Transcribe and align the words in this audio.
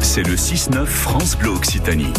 c'est 0.00 0.22
le 0.22 0.34
6-9 0.34 0.84
France 0.86 1.36
Bleu 1.36 1.50
Occitanie. 1.50 2.12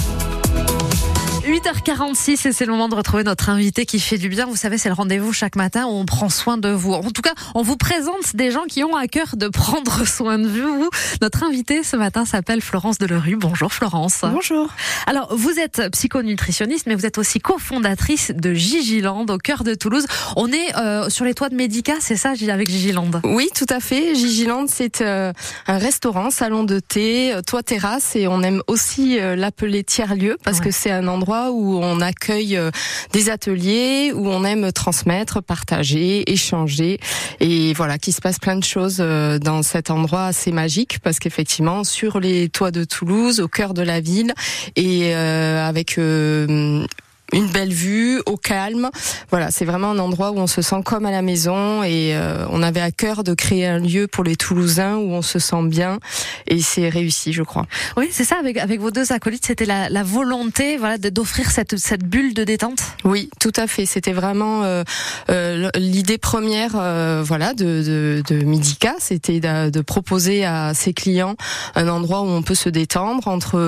8h46 1.46 2.48
et 2.48 2.54
c'est 2.54 2.66
le 2.66 2.72
moment 2.72 2.88
de 2.88 2.96
retrouver 2.96 3.26
notre 3.26 3.50
invité 3.50 3.86
qui 3.86 4.00
fait 4.00 4.18
du 4.18 4.30
bien. 4.30 4.46
Vous 4.46 4.56
savez, 4.56 4.78
c'est 4.78 4.88
le 4.88 4.96
rendez-vous 4.96 5.34
chaque 5.34 5.58
matin 5.58 5.86
où 5.88 5.90
on 5.90 6.06
prend 6.06 6.30
soin 6.30 6.58
de 6.58 6.70
vous. 6.70 6.94
En 6.94 7.12
tout 7.12 7.22
cas, 7.22 7.34
on 7.54 7.64
vous 7.64 7.76
présente 7.76 8.34
des 8.34 8.50
gens 8.50 8.64
qui 8.64 8.82
ont 8.86 8.96
à 8.96 9.08
cœur 9.08 9.36
de 9.36 9.50
prendre 9.50 10.08
soin 10.08 10.40
de 10.40 10.48
vous. 10.48 10.90
Notre 11.22 11.44
invité 11.44 11.84
ce 11.84 11.98
matin 11.98 12.24
s'appelle 12.24 12.62
Florence 12.62 12.98
Delerue. 12.98 13.36
Bonjour 13.36 13.74
Florence. 13.74 14.22
Bonjour. 14.24 14.70
Alors, 15.06 15.36
vous 15.36 15.60
êtes 15.60 15.90
psychonutritionniste, 15.92 16.88
mais 16.88 16.96
vous 16.96 17.06
êtes 17.06 17.18
aussi 17.18 17.42
cofondatrice 17.42 18.32
de 18.34 18.54
Gigiland 18.54 19.26
au 19.26 19.38
cœur 19.38 19.66
de 19.66 19.74
Toulouse. 19.74 20.06
On 20.38 20.48
est 20.50 20.78
euh, 20.78 21.10
sur 21.10 21.26
les 21.26 21.34
toits 21.34 21.50
de 21.50 21.56
Médica, 21.56 21.96
c'est 22.00 22.16
ça, 22.16 22.36
avec 22.48 22.70
Gigiland? 22.70 23.12
Oui, 23.26 23.50
tout 23.54 23.66
à 23.68 23.82
fait. 23.82 24.16
Gigiland, 24.16 24.64
c'est 24.70 25.02
euh, 25.02 25.34
un 25.68 25.78
restaurant, 25.78 26.30
salon 26.32 26.64
de 26.64 26.80
thé, 26.80 27.34
euh, 27.34 27.42
toit 27.42 27.64
terrasse, 27.64 28.16
et 28.16 28.28
on 28.28 28.42
aime 28.44 28.62
aussi 28.68 29.20
l'appeler 29.36 29.84
tiers-lieu 29.84 30.38
parce 30.42 30.62
que 30.62 30.72
c'est 30.72 30.92
un 30.92 31.08
endroit 31.08 31.33
où 31.52 31.78
on 31.78 32.02
accueille 32.02 32.58
euh, 32.58 32.72
des 33.12 33.30
ateliers, 33.30 34.12
où 34.14 34.28
on 34.28 34.44
aime 34.44 34.72
transmettre, 34.72 35.42
partager, 35.42 36.30
échanger. 36.32 37.00
Et 37.40 37.74
voilà, 37.74 37.98
qu'il 37.98 38.14
se 38.14 38.22
passe 38.22 38.40
plein 38.40 38.56
de 38.56 38.64
choses 38.64 38.98
euh, 39.00 39.40
dans 39.40 39.64
cet 39.64 39.90
endroit 39.90 40.26
assez 40.26 40.52
magique 40.52 41.00
parce 41.00 41.20
qu'effectivement, 41.20 41.84
sur 41.84 42.20
les 42.20 42.50
toits 42.50 42.72
de 42.72 42.84
Toulouse, 42.84 43.40
au 43.40 43.48
cœur 43.48 43.74
de 43.74 43.82
la 43.82 44.00
ville, 44.00 44.34
et 44.76 45.16
euh, 45.16 45.68
avec 45.68 45.98
une 47.34 47.48
belle 47.48 47.74
vue, 47.74 48.22
au 48.26 48.38
calme. 48.38 48.90
Voilà, 49.30 49.52
c'est 49.52 49.66
vraiment 49.66 49.92
un 49.92 50.00
endroit 50.00 50.32
où 50.32 50.38
on 50.38 50.48
se 50.48 50.62
sent 50.62 50.82
comme 50.86 51.06
à 51.06 51.12
la 51.12 51.22
maison 51.22 51.84
et 51.84 52.16
euh, 52.16 52.46
on 52.50 52.62
avait 52.64 52.82
à 52.82 52.92
cœur 52.92 53.24
de 53.24 53.34
créer 53.34 53.66
un 53.66 53.80
lieu 53.80 54.08
pour 54.08 54.24
les 54.24 54.36
Toulousains 54.36 54.96
où 54.96 55.12
on 55.12 55.22
se 55.22 55.40
sent 55.40 55.64
bien 55.64 56.00
et 56.48 56.62
c'est 56.62 56.90
réussi, 56.90 57.34
je 57.34 57.44
crois. 57.44 57.66
Oui, 57.98 58.10
c'est 58.12 58.24
ça. 58.24 58.38
Avec 58.40 58.58
avec 58.58 58.80
vos 58.80 58.92
deux 58.92 59.12
acolytes, 59.12 59.46
c'était 59.46 59.66
la, 59.66 59.90
la 59.90 60.04
volonté, 60.04 60.78
voilà, 60.78 60.98
d'offrir 60.98 61.52
cette 61.52 61.78
cette 61.78 62.04
bulle 62.04 62.34
de 62.34 62.44
détente. 62.44 62.82
Oui, 63.04 63.30
tout 63.40 63.54
à 63.56 63.68
fait. 63.68 63.86
C'était 63.86 64.14
vraiment 64.14 64.64
euh, 64.64 64.84
euh, 65.30 65.70
l'idée 65.76 66.18
première, 66.18 66.72
voilà, 67.24 67.54
de 67.54 67.64
de, 67.84 68.24
de 68.28 68.44
Midica, 68.44 68.96
c'était 69.00 69.40
de, 69.40 69.70
de, 69.70 69.82
proposer 69.82 70.46
à 70.46 70.74
ses 70.74 70.94
clients 70.94 71.36
un 71.76 71.88
endroit 71.88 72.22
où 72.22 72.28
on 72.28 72.42
peut 72.42 72.56
se 72.56 72.70
détendre 72.70 73.28
entre 73.28 73.60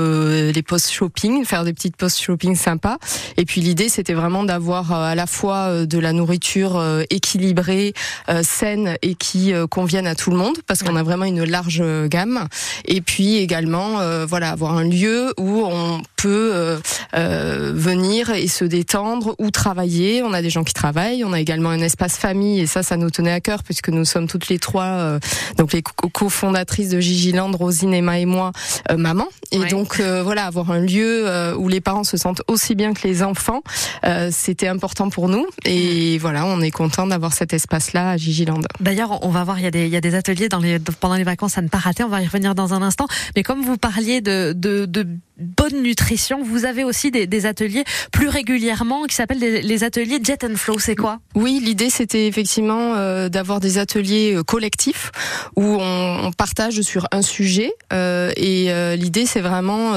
les 0.51 0.63
post 0.63 0.91
shopping, 0.91 1.45
faire 1.45 1.63
des 1.63 1.73
petites 1.73 1.95
post 1.95 2.19
shopping 2.19 2.55
sympas 2.55 2.97
et 3.37 3.45
puis 3.45 3.54
puis 3.55 3.61
l'idée, 3.61 3.87
c'était 3.87 4.15
vraiment 4.15 4.43
d'avoir 4.43 4.91
euh, 4.91 5.05
à 5.05 5.15
la 5.15 5.27
fois 5.27 5.69
euh, 5.69 5.85
de 5.85 5.97
la 5.97 6.11
nourriture 6.11 6.75
euh, 6.75 7.03
équilibrée, 7.09 7.93
saine 8.41 8.97
et 9.01 9.15
qui 9.15 9.53
convienne 9.69 10.07
à 10.07 10.15
tout 10.15 10.29
le 10.29 10.35
monde, 10.35 10.57
parce 10.67 10.83
qu'on 10.83 10.97
a 10.97 11.03
vraiment 11.03 11.23
une 11.23 11.45
large 11.45 11.81
gamme. 12.07 12.49
Et 12.83 12.99
puis 12.99 13.37
également, 13.37 13.99
voilà, 14.25 14.49
avoir 14.49 14.77
un 14.77 14.83
lieu 14.83 15.33
où 15.37 15.63
on 15.65 16.01
peut 16.25 16.79
venir 17.21 18.31
et 18.31 18.47
se 18.47 18.65
détendre 18.65 19.35
ou 19.37 19.51
travailler. 19.51 20.23
On 20.23 20.33
a 20.33 20.41
des 20.41 20.49
gens 20.49 20.63
qui 20.63 20.73
travaillent. 20.73 21.23
On 21.23 21.33
a 21.33 21.39
également 21.39 21.69
un 21.69 21.81
espace 21.81 22.17
famille 22.17 22.59
et 22.59 22.65
ça, 22.65 22.81
ça 22.83 22.97
nous 22.97 23.09
tenait 23.09 23.31
à 23.31 23.39
cœur 23.39 23.63
puisque 23.63 23.89
nous 23.89 24.05
sommes 24.05 24.27
toutes 24.27 24.49
les 24.49 24.59
trois, 24.59 25.19
donc 25.57 25.73
les 25.73 25.83
cofondatrices 25.83 26.89
de 26.89 26.99
Gigiland, 26.99 27.51
Rosine, 27.51 27.93
Emma 27.93 28.19
et 28.19 28.25
moi, 28.25 28.51
maman. 28.95 29.27
Et 29.51 29.65
donc 29.65 29.99
voilà, 29.99 30.45
avoir 30.45 30.71
un 30.71 30.79
lieu 30.79 31.55
où 31.57 31.67
les 31.67 31.81
parents 31.81 32.03
se 32.03 32.17
sentent 32.17 32.41
aussi 32.47 32.75
bien 32.75 32.93
que 32.93 33.07
les 33.07 33.21
enfants 33.21 33.61
euh, 34.05 34.29
c'était 34.31 34.67
important 34.67 35.09
pour 35.09 35.29
nous. 35.29 35.45
Et 35.65 36.17
voilà, 36.19 36.45
on 36.45 36.61
est 36.61 36.71
content 36.71 37.07
d'avoir 37.07 37.33
cet 37.33 37.53
espace-là 37.53 38.11
à 38.11 38.17
Gigiland. 38.17 38.59
D'ailleurs, 38.79 39.23
on 39.25 39.29
va 39.29 39.43
voir, 39.43 39.59
il 39.59 39.63
y 39.63 39.67
a 39.67 39.71
des, 39.71 39.85
il 39.85 39.91
y 39.91 39.97
a 39.97 40.01
des 40.01 40.15
ateliers 40.15 40.49
dans 40.49 40.59
les, 40.59 40.79
pendant 40.79 41.15
les 41.15 41.23
vacances 41.23 41.57
à 41.57 41.61
ne 41.61 41.67
pas 41.67 41.77
rater. 41.77 42.03
On 42.03 42.09
va 42.09 42.21
y 42.21 42.25
revenir 42.25 42.55
dans 42.55 42.73
un 42.73 42.81
instant. 42.81 43.07
Mais 43.35 43.43
comme 43.43 43.61
vous 43.61 43.77
parliez 43.77 44.21
de, 44.21 44.53
de, 44.55 44.85
de 44.85 45.07
bonne 45.37 45.81
nutrition, 45.81 46.41
vous 46.43 46.65
avez 46.65 46.83
aussi 46.83 47.11
des, 47.11 47.27
des 47.27 47.45
ateliers 47.45 47.83
plus 48.11 48.29
régulièrement 48.29 49.03
qui 49.03 49.15
s'appellent 49.15 49.39
les, 49.39 49.83
ateliers 49.83 50.19
Jet 50.23 50.43
and 50.43 50.55
Flow. 50.55 50.79
C'est 50.79 50.95
quoi? 50.95 51.19
Oui, 51.35 51.61
l'idée 51.63 51.89
c'était 51.89 52.27
effectivement 52.27 52.95
euh, 52.95 53.27
d'avoir 53.27 53.59
des 53.59 53.77
ateliers 53.77 54.35
euh, 54.35 54.43
collectifs 54.43 55.11
où 55.55 55.63
on, 55.63 56.25
on, 56.25 56.31
partage 56.31 56.81
sur 56.81 57.07
un 57.11 57.21
sujet 57.21 57.73
euh, 57.93 58.31
et 58.37 58.71
euh, 58.71 58.95
l'idée 58.95 59.25
c'est 59.25 59.41
vraiment 59.41 59.93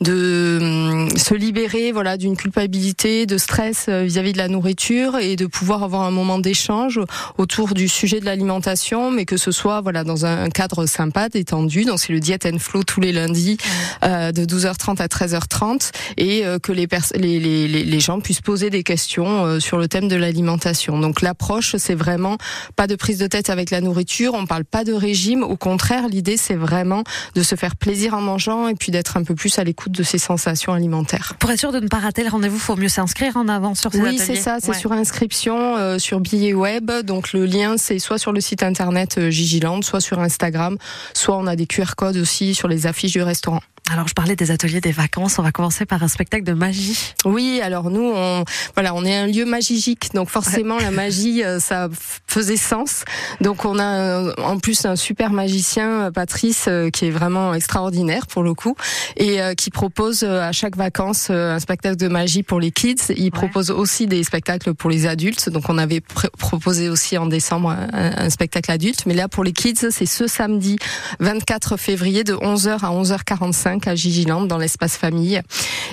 de 0.00 0.58
hum, 0.60 1.16
se 1.16 1.34
libérer 1.34 1.92
voilà 1.92 2.16
d'une 2.16 2.36
culpabilité, 2.36 3.26
de 3.26 3.38
stress 3.38 3.88
vis-à-vis 3.88 4.32
de 4.32 4.38
la 4.38 4.48
nourriture 4.48 5.18
et 5.18 5.36
de 5.36 5.46
pouvoir 5.46 5.82
avoir 5.82 6.02
un 6.02 6.10
moment 6.10 6.38
d'échange 6.38 7.00
autour 7.38 7.74
du 7.74 7.88
sujet 7.88 8.20
de 8.20 8.24
l'alimentation, 8.24 9.10
mais 9.10 9.24
que 9.24 9.36
ce 9.36 9.50
soit 9.50 9.80
voilà 9.80 10.04
dans 10.04 10.26
un 10.26 10.48
cadre 10.48 10.86
sympa, 10.86 11.28
détendu. 11.28 11.84
Donc 11.84 11.98
c'est 12.00 12.12
le 12.12 12.20
Diet 12.20 12.46
and 12.46 12.58
Flow 12.58 12.82
tous 12.82 13.00
les 13.00 13.12
lundis 13.12 13.58
de 14.02 14.44
12h 14.44 14.75
30 14.78 15.00
à 15.00 15.06
13h30 15.06 15.90
et 16.16 16.44
euh, 16.44 16.58
que 16.58 16.72
les, 16.72 16.86
les, 17.14 17.40
les, 17.40 17.68
les, 17.68 18.00
gens 18.00 18.20
puissent 18.20 18.40
poser 18.40 18.70
des 18.70 18.82
questions 18.82 19.44
euh, 19.44 19.60
sur 19.60 19.78
le 19.78 19.88
thème 19.88 20.08
de 20.08 20.16
l'alimentation. 20.16 20.98
Donc 20.98 21.22
l'approche, 21.22 21.76
c'est 21.76 21.94
vraiment 21.94 22.36
pas 22.76 22.86
de 22.86 22.94
prise 22.94 23.18
de 23.18 23.26
tête 23.26 23.50
avec 23.50 23.70
la 23.70 23.80
nourriture, 23.80 24.34
on 24.34 24.46
parle 24.46 24.64
pas 24.64 24.84
de 24.84 24.92
régime, 24.92 25.42
au 25.42 25.56
contraire, 25.56 26.08
l'idée 26.08 26.36
c'est 26.36 26.54
vraiment 26.54 27.04
de 27.34 27.42
se 27.42 27.54
faire 27.54 27.76
plaisir 27.76 28.14
en 28.14 28.20
mangeant 28.20 28.68
et 28.68 28.74
puis 28.74 28.92
d'être 28.92 29.16
un 29.16 29.24
peu 29.24 29.34
plus 29.34 29.58
à 29.58 29.64
l'écoute 29.64 29.92
de 29.92 30.02
ses 30.02 30.18
sensations 30.18 30.72
alimentaires. 30.72 31.34
Pour 31.38 31.50
être 31.50 31.58
sûr 31.58 31.72
de 31.72 31.80
ne 31.80 31.88
pas 31.88 31.98
rater 31.98 32.22
le 32.22 32.30
rendez-vous, 32.30 32.58
faut 32.58 32.76
mieux 32.76 32.88
s'inscrire 32.88 33.36
en 33.36 33.48
avant 33.48 33.74
sur 33.74 33.92
ces 33.92 34.00
Oui, 34.00 34.18
c'est 34.18 34.36
ça, 34.36 34.58
c'est 34.60 34.74
sur 34.74 34.92
inscription 34.92 35.76
euh, 35.76 35.98
sur 35.98 36.20
billet 36.20 36.54
web. 36.54 36.90
Donc 37.04 37.32
le 37.32 37.46
lien 37.46 37.76
c'est 37.76 37.98
soit 37.98 38.18
sur 38.18 38.32
le 38.32 38.40
site 38.40 38.62
internet 38.62 39.30
Gigiland, 39.30 39.82
soit 39.82 40.00
sur 40.00 40.20
Instagram, 40.20 40.76
soit 41.14 41.36
on 41.36 41.46
a 41.46 41.56
des 41.56 41.66
QR 41.66 41.94
codes 41.96 42.16
aussi 42.16 42.54
sur 42.54 42.68
les 42.68 42.86
affiches 42.86 43.12
du 43.12 43.22
restaurant. 43.22 43.60
Alors 43.90 44.08
je 44.08 44.14
parlais 44.14 44.34
des 44.34 44.50
ateliers 44.50 44.80
des 44.80 44.92
vacances, 44.92 45.38
on 45.38 45.42
va 45.42 45.52
commencer 45.52 45.86
par 45.86 46.02
un 46.02 46.08
spectacle 46.08 46.42
de 46.42 46.52
magie. 46.52 47.14
Oui, 47.24 47.60
alors 47.62 47.90
nous 47.90 48.12
on 48.14 48.44
voilà, 48.74 48.94
on 48.94 49.04
est 49.04 49.14
un 49.14 49.26
lieu 49.26 49.44
magique 49.44 50.10
donc 50.12 50.28
forcément 50.28 50.78
la 50.78 50.90
magie 50.90 51.44
euh, 51.44 51.60
ça 51.60 51.88
faisait 52.36 52.58
sens. 52.58 53.04
Donc 53.40 53.64
on 53.64 53.78
a 53.78 54.34
en 54.42 54.58
plus 54.58 54.84
un 54.84 54.94
super 54.94 55.32
magicien 55.32 56.10
Patrice 56.12 56.66
euh, 56.68 56.90
qui 56.90 57.06
est 57.06 57.10
vraiment 57.10 57.54
extraordinaire 57.54 58.26
pour 58.26 58.42
le 58.42 58.52
coup 58.52 58.74
et 59.16 59.40
euh, 59.40 59.54
qui 59.54 59.70
propose 59.70 60.22
à 60.22 60.52
chaque 60.52 60.76
vacances 60.76 61.30
un 61.30 61.58
spectacle 61.58 61.96
de 61.96 62.08
magie 62.08 62.42
pour 62.42 62.60
les 62.60 62.70
kids, 62.70 63.14
il 63.16 63.30
propose 63.30 63.70
aussi 63.70 64.06
des 64.06 64.22
spectacles 64.22 64.74
pour 64.74 64.90
les 64.90 65.06
adultes. 65.06 65.48
Donc 65.48 65.70
on 65.70 65.78
avait 65.78 66.02
proposé 66.38 66.90
aussi 66.90 67.16
en 67.16 67.24
décembre 67.24 67.70
un, 67.70 67.88
un 67.92 68.28
spectacle 68.28 68.70
adulte, 68.70 69.06
mais 69.06 69.14
là 69.14 69.28
pour 69.28 69.42
les 69.42 69.52
kids, 69.52 69.90
c'est 69.90 70.06
ce 70.06 70.26
samedi 70.26 70.76
24 71.20 71.78
février 71.78 72.22
de 72.22 72.34
11h 72.34 72.84
à 72.84 72.90
11h45 72.90 73.88
à 73.88 73.94
Gigiland 73.94 74.42
dans 74.42 74.58
l'espace 74.58 74.96
famille. 74.98 75.40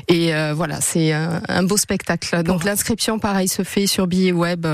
Et 0.09 0.35
euh, 0.35 0.53
voilà, 0.53 0.81
c'est 0.81 1.13
un, 1.13 1.63
beau 1.63 1.77
spectacle. 1.77 2.43
Donc 2.43 2.65
l'inscription, 2.65 3.19
pareil, 3.19 3.47
se 3.47 3.63
fait 3.63 3.87
sur 3.87 4.07
billet 4.07 4.33
web. 4.33 4.67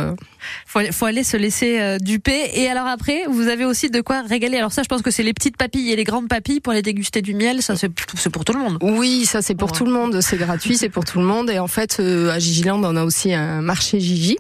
Faut, 0.66 0.80
faut 0.92 1.06
aller 1.06 1.24
se 1.24 1.38
laisser 1.38 1.59
euh, 1.64 1.98
duper. 2.00 2.52
Et 2.54 2.68
alors 2.68 2.88
après, 2.88 3.24
vous 3.30 3.48
avez 3.48 3.66
aussi 3.66 3.90
de 3.90 4.02
quoi 4.02 4.22
régaler. 4.22 4.58
Alors 4.58 4.72
ça, 4.72 4.84
je 4.84 4.88
pense 4.88 5.02
que 5.02 5.12
c'est 5.12 5.24
les 5.24 5.34
petites 5.34 5.58
papilles 5.58 5.92
et 5.92 5.96
les 5.96 6.04
grandes 6.04 6.28
papilles 6.28 6.60
pour 6.60 6.74
aller 6.74 6.82
déguster 6.82 7.22
du 7.22 7.34
miel. 7.34 7.62
Ça, 7.62 7.76
c'est 7.76 7.90
pour 8.30 8.46
tout 8.46 8.54
le 8.54 8.60
monde. 8.60 8.78
Oui, 8.82 9.26
ça 9.26 9.42
c'est 9.42 9.56
pour 9.56 9.72
tout 9.72 9.86
le 9.86 9.92
monde. 9.92 10.22
C'est 10.22 10.38
gratuit, 10.38 10.78
c'est 10.78 10.90
pour 10.90 11.06
tout 11.06 11.20
le 11.20 11.26
monde. 11.26 11.50
Et 11.50 11.60
en 11.60 11.68
fait, 11.68 11.98
euh, 12.00 12.32
à 12.32 12.40
Gigiland, 12.40 12.82
on 12.84 12.96
a 12.96 13.04
aussi 13.04 13.34
un 13.34 13.62
marché 13.62 14.00
Gigi 14.00 14.38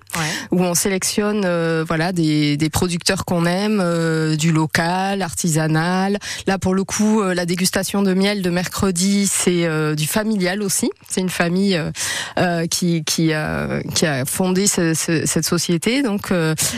où 0.51 0.61
on 0.61 0.73
sélectionne, 0.73 1.41
voilà, 1.87 2.11
des, 2.11 2.57
des 2.57 2.69
producteurs 2.69 3.25
qu'on 3.25 3.45
aime, 3.45 4.35
du 4.35 4.51
local, 4.51 5.21
artisanal. 5.21 6.17
Là, 6.47 6.57
pour 6.57 6.73
le 6.73 6.83
coup, 6.83 7.21
la 7.21 7.45
dégustation 7.45 8.01
de 8.01 8.13
miel 8.13 8.41
de 8.41 8.49
mercredi, 8.49 9.27
c'est 9.27 9.65
euh, 9.65 9.95
du 9.95 10.07
familial 10.07 10.61
aussi. 10.61 10.89
C'est 11.09 11.21
une 11.21 11.29
famille 11.29 11.75
euh, 11.75 11.91
euh, 12.37 12.67
qui 12.67 13.03
qui 13.03 13.33
a 13.33 13.81
qui 13.95 14.05
a 14.05 14.25
fondé 14.25 14.67
cette 14.67 15.45
société. 15.45 16.03
Donc 16.03 16.33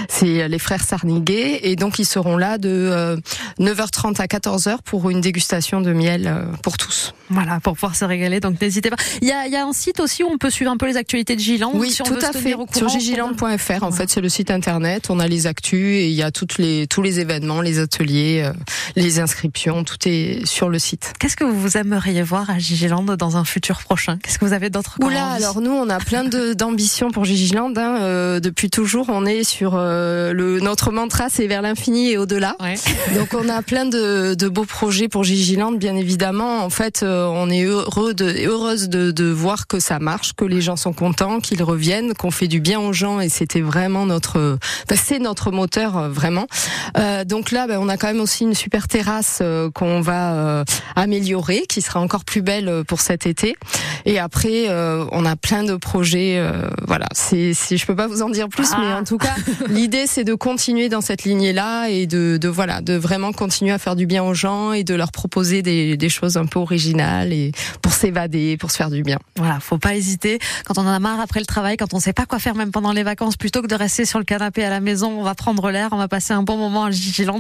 c'est 0.08 0.31
les 0.48 0.60
frères 0.60 0.84
Sarniguet 0.84 1.62
et 1.64 1.76
donc 1.76 2.00
ils 2.00 2.06
seront 2.06 2.38
là 2.38 2.58
de 2.58 3.18
9h30 3.60 4.22
à 4.22 4.26
14h 4.26 4.78
pour 4.84 5.10
une 5.10 5.22
dégustation 5.22 5.82
de 5.82 5.94
miel 5.94 6.34
pour 6.64 6.78
tous. 6.78 7.14
Voilà, 7.30 7.60
pour 7.62 7.74
pouvoir 7.74 7.96
se 7.96 8.06
régaler. 8.06 8.40
Donc 8.40 8.60
n'hésitez 8.62 8.90
pas. 8.90 8.98
Il 9.22 9.28
y 9.28 9.32
a, 9.32 9.46
il 9.48 9.54
y 9.54 9.56
a 9.56 9.66
un 9.66 9.74
site 9.74 10.00
aussi 10.00 10.24
où 10.24 10.28
on 10.28 10.38
peut 10.38 10.50
suivre 10.50 10.72
un 10.72 10.78
peu 10.78 10.88
les 10.88 10.98
actualités 10.98 11.36
de 11.36 11.42
Giland. 11.42 11.72
Oui, 11.74 11.96
tout 12.04 12.14
à 12.14 12.34
fait. 12.34 12.56
Sur 12.76 12.90
gigiland.fr, 12.90 13.84
en 13.84 13.92
fait, 13.92 14.10
c'est 14.10 14.22
le 14.22 14.30
site 14.30 14.52
internet. 14.52 15.10
On 15.10 15.20
a 15.20 15.28
les 15.28 15.48
actus 15.48 15.96
et 15.96 16.08
il 16.08 16.14
y 16.14 16.24
a 16.24 16.32
toutes 16.32 16.58
les 16.58 16.88
tous 16.88 17.02
les 17.02 17.20
événements, 17.20 17.62
les 17.62 17.80
ateliers, 17.80 18.50
les 18.96 19.20
inscriptions. 19.20 19.84
Tout 19.84 19.98
est 20.08 20.46
sur 20.46 20.70
le 20.70 20.80
site. 20.80 21.14
Qu'est-ce 21.20 21.36
que 21.36 21.44
vous 21.44 21.60
vous 21.60 21.78
aimeriez 21.78 22.24
voir 22.24 22.50
à 22.50 22.60
Gigiland 22.60 23.04
dans 23.04 23.38
un 23.38 23.46
futur 23.46 23.80
prochain? 23.80 24.18
Qu'est-ce 24.18 24.40
que 24.40 24.46
vous 24.46 24.54
avez 24.54 24.70
d'autre 24.70 24.98
Oula, 25.02 25.28
alors 25.28 25.62
nous, 25.62 25.72
on 25.72 25.90
a 25.90 26.00
plein 26.00 26.24
d'ambitions 26.24 27.12
pour 27.12 27.26
Gigiland. 27.26 27.74
Hein. 27.78 27.98
Euh, 28.02 28.40
depuis 28.40 28.70
toujours, 28.70 29.08
on 29.10 29.26
est 29.26 29.44
sur 29.44 29.74
euh, 29.76 30.21
le 30.32 30.60
notre 30.60 30.92
mantra, 30.92 31.28
c'est 31.30 31.48
vers 31.48 31.62
l'infini 31.62 32.12
et 32.12 32.18
au-delà. 32.18 32.56
Ouais. 32.60 32.76
Donc 33.16 33.34
on 33.34 33.50
a 33.50 33.62
plein 33.62 33.86
de, 33.86 34.36
de, 34.36 34.48
beaux 34.48 34.66
projets 34.66 35.08
pour 35.08 35.24
Gigiland, 35.24 35.72
bien 35.72 35.96
évidemment. 35.96 36.64
En 36.64 36.70
fait, 36.70 37.04
euh, 37.04 37.26
on 37.26 37.50
est 37.50 37.64
heureux 37.64 38.14
de, 38.14 38.46
heureuse 38.46 38.90
de, 38.90 39.12
de 39.12 39.26
voir 39.26 39.68
que 39.68 39.80
ça 39.80 40.00
marche, 40.00 40.34
que 40.34 40.46
les 40.46 40.62
gens 40.62 40.76
sont 40.76 40.94
contents, 40.94 41.40
qu'ils 41.40 41.64
reviennent, 41.64 42.14
qu'on 42.14 42.32
fait 42.32 42.48
du 42.48 42.60
bien 42.60 42.80
aux 42.80 42.94
gens, 42.94 43.20
et 43.20 43.30
c'était 43.30 43.62
vraiment 43.62 44.06
notre, 44.06 44.58
c'est 44.94 45.20
notre 45.20 45.52
moteur 45.52 46.10
vraiment. 46.10 46.48
donc 47.26 47.52
là, 47.52 47.68
ben, 47.68 47.80
on 47.80 47.90
a 47.90 47.98
quand 47.98 48.08
même 48.08 48.22
aussi 48.22 48.44
une 48.44 48.54
super 48.54 48.88
terrasse 48.88 49.42
qu'on 49.74 50.02
va 50.02 50.64
améliorer, 50.96 51.66
qui 51.68 51.82
sera 51.82 52.00
encore 52.00 52.26
plus 52.26 52.42
belle 52.42 52.84
pour 52.88 53.02
cet 53.02 53.26
été. 53.26 53.56
Et 54.06 54.20
après, 54.20 54.70
euh, 54.70 55.06
on 55.12 55.26
a 55.26 55.36
plein 55.36 55.64
de 55.64 55.76
projets. 55.76 56.38
Euh, 56.38 56.70
voilà, 56.88 57.08
c'est, 57.14 57.54
je 57.54 57.86
peux 57.86 57.96
pas 57.96 58.08
vous 58.08 58.22
en 58.22 58.30
dire 58.30 58.50
plus, 58.50 58.70
mais 58.72 58.92
ah. 58.92 59.00
en 59.00 59.04
tout 59.04 59.18
cas, 59.18 59.36
l'idée 59.70 60.01
c'est 60.08 60.24
de 60.24 60.34
continuer 60.34 60.90
dans 60.90 61.02
cette 61.02 61.24
lignée-là 61.24 61.88
et 61.88 62.08
de, 62.08 62.38
de, 62.40 62.48
voilà, 62.48 62.82
de 62.82 62.94
vraiment 62.94 63.32
continuer 63.32 63.72
à 63.72 63.78
faire 63.78 63.96
du 63.96 64.06
bien 64.06 64.24
aux 64.24 64.34
gens 64.34 64.74
et 64.74 64.84
de 64.84 64.96
leur 64.96 65.12
proposer 65.12 65.62
des, 65.62 65.98
des 65.98 66.10
choses 66.10 66.38
un 66.38 66.46
peu 66.46 66.60
originales 66.60 67.34
et 67.34 67.52
pour 67.82 67.94
s'évader, 67.94 68.58
pour 68.58 68.72
se 68.72 68.78
faire 68.78 68.90
du 68.90 69.04
bien. 69.04 69.20
Voilà, 69.38 69.60
faut 69.60 69.78
pas 69.78 69.96
hésiter. 69.96 70.40
Quand 70.66 70.78
on 70.78 70.82
en 70.82 70.88
a 70.88 71.00
marre 71.00 71.20
après 71.20 71.40
le 71.40 71.46
travail, 71.46 71.78
quand 71.78 71.94
on 71.94 72.00
sait 72.00 72.14
pas 72.14 72.26
quoi 72.26 72.40
faire 72.40 72.56
même 72.56 72.72
pendant 72.72 72.94
les 72.94 73.04
vacances, 73.04 73.38
plutôt 73.38 73.62
que 73.62 73.68
de 73.68 73.76
rester 73.76 74.06
sur 74.06 74.20
le 74.20 74.26
canapé 74.26 74.64
à 74.64 74.70
la 74.70 74.80
maison, 74.80 75.20
on 75.20 75.24
va 75.24 75.36
prendre 75.36 75.70
l'air, 75.72 75.90
on 75.92 75.98
va 75.98 76.08
passer 76.08 76.34
un 76.34 76.44
bon 76.44 76.58
moment 76.58 76.86
à 76.86 76.92
Gigiland. 76.92 77.40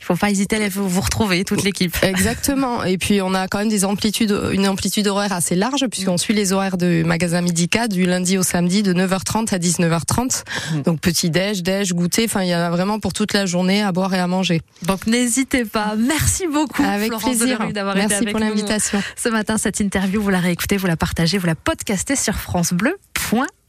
Il 0.00 0.04
faut 0.04 0.16
pas 0.16 0.30
hésiter 0.30 0.56
à 0.56 0.68
vous 0.68 1.00
retrouver 1.00 1.44
toute 1.44 1.62
l'équipe. 1.62 1.96
Exactement. 2.02 2.84
Et 2.84 2.98
puis 2.98 3.22
on 3.22 3.34
a 3.34 3.48
quand 3.48 3.58
même 3.58 3.68
des 3.68 3.84
amplitudes, 3.84 4.36
une 4.52 4.68
amplitude 4.68 5.06
horaire 5.06 5.32
assez 5.32 5.54
large 5.54 5.86
puisqu'on 5.90 6.18
suit 6.18 6.34
les 6.34 6.52
horaires 6.52 6.76
de 6.76 7.02
magasin 7.04 7.40
Midica 7.40 7.88
du 7.88 8.06
lundi 8.06 8.38
au 8.38 8.42
samedi 8.42 8.82
de 8.82 8.92
9h30 8.92 9.54
à 9.54 9.58
19h30. 9.58 10.42
Mmh. 10.72 10.82
Donc 10.82 11.00
petit 11.00 11.30
déj, 11.30 11.62
déj, 11.62 11.92
goûter, 12.00 12.24
enfin 12.24 12.42
il 12.42 12.48
y 12.48 12.54
en 12.54 12.60
a 12.60 12.70
vraiment 12.70 12.98
pour 12.98 13.12
toute 13.12 13.32
la 13.32 13.46
journée 13.46 13.82
à 13.82 13.92
boire 13.92 14.12
et 14.14 14.18
à 14.18 14.26
manger. 14.26 14.62
Donc 14.82 15.06
n'hésitez 15.06 15.64
pas. 15.64 15.94
Merci 15.96 16.46
beaucoup 16.46 16.82
avec 16.82 17.12
plaisir 17.12 17.72
d'avoir 17.72 17.96
été 17.96 18.14
avec 18.14 18.30
pour 18.30 18.40
l'invitation. 18.40 19.02
Ce 19.16 19.28
matin 19.28 19.58
cette 19.58 19.80
interview, 19.80 20.20
vous 20.20 20.30
la 20.30 20.40
réécoutez, 20.40 20.76
vous 20.76 20.86
la 20.86 20.96
partagez, 20.96 21.38
vous 21.38 21.46
la 21.46 21.54
podcastez 21.54 22.16
sur 22.16 22.34
francebleu.fr. 22.34 23.59